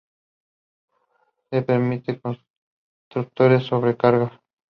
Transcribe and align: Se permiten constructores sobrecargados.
Se 1.51 1.61
permiten 1.61 2.19
constructores 2.21 3.67
sobrecargados. 3.67 4.31